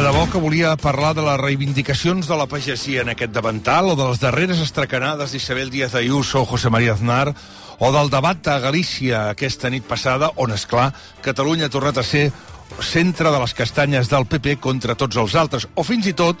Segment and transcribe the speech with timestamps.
[0.00, 3.96] De debò que volia parlar de les reivindicacions de la pagesia en aquest davantal o
[3.98, 7.34] de les darreres estracanades d'Isabel Díaz Ayuso o José María Aznar
[7.76, 12.06] o del debat a Galícia aquesta nit passada on, és clar, Catalunya ha tornat a
[12.06, 12.30] ser
[12.80, 16.40] centre de les castanyes del PP contra tots els altres, o fins i tot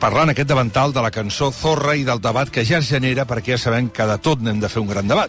[0.00, 3.58] parlant aquest davantal de la cançó Zorra i del debat que ja es genera perquè
[3.58, 5.28] ja sabem que de tot n'hem de fer un gran debat.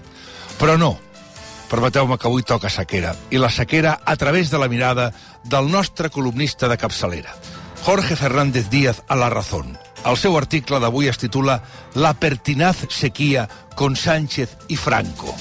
[0.55, 0.95] Però no,
[1.69, 5.11] permeteu-me que avui toca sequera, i la sequera a través de la mirada
[5.45, 7.35] del nostre columnista de capçalera,
[7.85, 9.77] Jorge Fernández Díaz a La Razón.
[10.05, 11.61] El seu article d'avui es titula
[11.93, 15.35] La pertinaz sequía con Sánchez y Franco.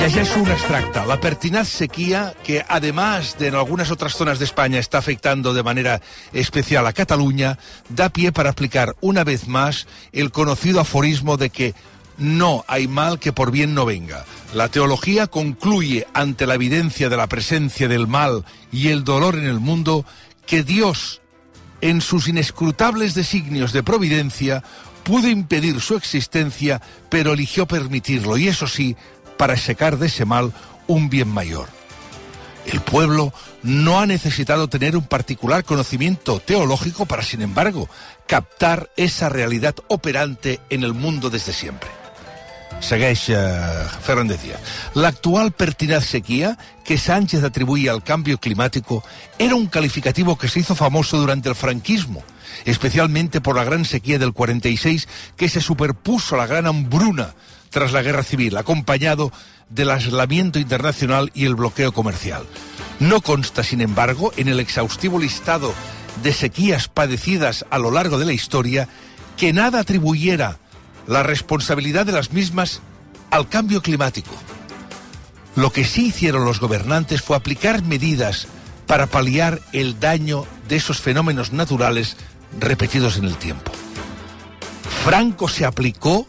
[0.00, 1.04] Llegeixo un extracto.
[1.04, 5.62] La pertinaz sequía, que además de en algunas otras zonas de España está afectando de
[5.62, 6.00] manera
[6.32, 7.58] especial a Cataluña,
[7.90, 11.74] da pie para aplicar una vez más el conocido aforismo de que
[12.20, 14.24] no hay mal que por bien no venga.
[14.54, 19.46] La teología concluye ante la evidencia de la presencia del mal y el dolor en
[19.46, 20.04] el mundo
[20.46, 21.22] que Dios,
[21.80, 24.62] en sus inescrutables designios de providencia,
[25.02, 28.96] pudo impedir su existencia, pero eligió permitirlo, y eso sí,
[29.38, 30.52] para sacar de ese mal
[30.86, 31.68] un bien mayor.
[32.66, 37.88] El pueblo no ha necesitado tener un particular conocimiento teológico para, sin embargo,
[38.26, 41.99] captar esa realidad operante en el mundo desde siempre.
[42.80, 43.36] Segueix eh,
[44.02, 44.60] Fernández Díaz.
[44.94, 49.04] L'actual pertinaz sequía que Sánchez atribuía al cambio climático
[49.38, 52.24] era un calificativo que se hizo famoso durante el franquismo,
[52.64, 57.34] especialmente por la gran sequía del 46 que se superpuso a la gran hambruna
[57.68, 59.30] tras la guerra civil, acompañado
[59.68, 62.44] del aislamiento internacional y el bloqueo comercial.
[62.98, 65.72] No consta, sin embargo, en el exhaustivo listado
[66.22, 68.88] de sequías padecidas a lo largo de la historia
[69.36, 70.58] que nada atribuyera
[71.06, 72.80] la responsabilidad de las mismas
[73.30, 74.30] al cambio climático.
[75.56, 78.46] Lo que sí hicieron los gobernantes fue aplicar medidas
[78.86, 82.16] para paliar el daño de esos fenómenos naturales
[82.58, 83.72] repetidos en el tiempo.
[85.04, 86.26] Franco se aplicó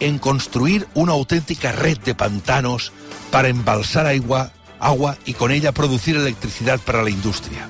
[0.00, 2.92] en construir una auténtica red de pantanos
[3.30, 7.68] para embalsar agua, agua y con ella producir electricidad para la industria,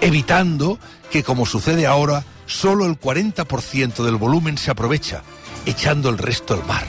[0.00, 0.78] evitando
[1.10, 5.22] que, como sucede ahora, solo el 40% del volumen se aprovecha,
[5.66, 6.84] echando el resto al mar.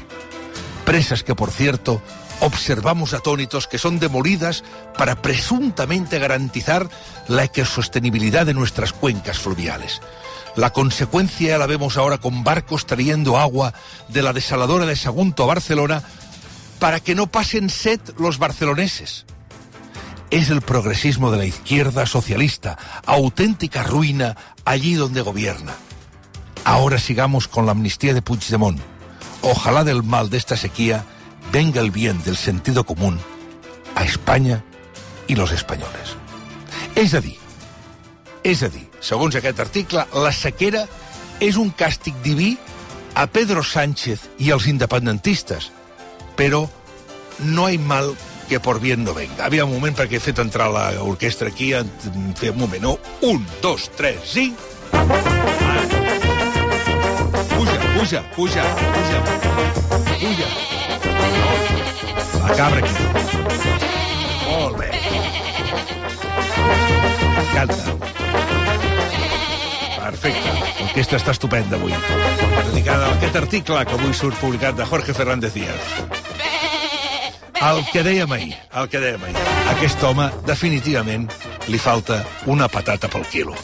[0.86, 2.02] Presas que, por cierto,
[2.40, 4.64] observamos atónitos que son demolidas
[4.98, 6.90] para presuntamente garantizar
[7.28, 10.02] la ecosostenibilidad de nuestras cuencas fluviales.
[10.56, 13.74] La consecuencia la vemos ahora con barcos trayendo agua
[14.10, 16.04] de la desaladora de Sagunto a Barcelona
[16.80, 19.26] para que no pasen sed los barceloneses.
[20.30, 24.36] Es el progresismo de la izquierda socialista, auténtica ruina
[24.66, 25.74] allí donde gobierna.
[26.64, 28.80] Ahora sigamos con la amnistía de Puigdemont.
[29.42, 31.04] Ojalá del mal de esta sequía
[31.52, 33.20] venga el bien del sentido común
[33.96, 34.64] a Espanya
[35.28, 36.16] i los espanyoles.
[36.96, 37.38] És a dir,
[38.44, 40.86] és a dir, segons aquest article, la sequera
[41.44, 42.54] és un càstig diví
[43.16, 45.72] a Pedro Sánchez i als independentistes,
[46.38, 46.68] però
[47.40, 48.14] no hay mal
[48.50, 49.46] que por bien no venga.
[49.48, 51.72] Havia un moment perquè he fet entrar l'orquestra aquí,
[52.38, 52.98] fer un moment, no?
[53.22, 55.53] Un, dos, tres, cinc...
[58.04, 59.18] Puja, puja, puja,
[60.20, 60.48] puja.
[62.46, 62.96] La cabra aquí.
[64.50, 64.90] Molt bé.
[67.54, 67.96] Canta.
[70.02, 70.52] Perfecte.
[70.82, 71.96] L'orquestra està estupenda avui.
[72.74, 75.96] Dedicada a aquest article que avui surt publicat de Jorge Fernández Díaz.
[77.64, 79.48] El que dèiem ahir, el que dèiem ahir.
[79.78, 81.32] Aquest home, definitivament,
[81.72, 82.20] li falta
[82.52, 83.56] una patata pel quilo.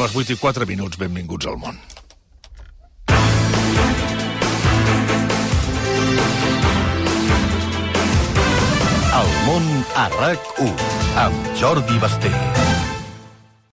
[0.00, 0.96] Les 8 i 4 minuts.
[0.96, 1.76] Benvinguts al món.
[9.20, 9.68] El món
[10.00, 10.72] a RAC1
[11.26, 12.32] amb Jordi Basté.